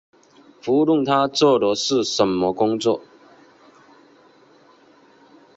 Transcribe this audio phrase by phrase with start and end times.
[0.63, 3.03] 不论他做的是什么工作